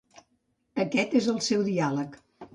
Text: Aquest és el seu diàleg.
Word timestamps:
Aquest 0.85 1.13
és 1.21 1.29
el 1.35 1.39
seu 1.51 1.63
diàleg. 1.71 2.19